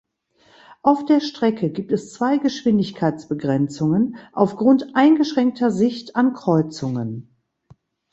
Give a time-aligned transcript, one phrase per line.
[0.81, 7.35] Auf der Strecke gibt es zwei Geschwindigkeitsbegrenzungen aufgrund eingeschränkter Sicht an Kreuzungen.